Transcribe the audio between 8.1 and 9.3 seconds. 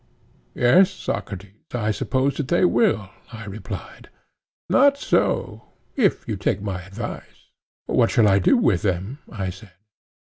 I do with them?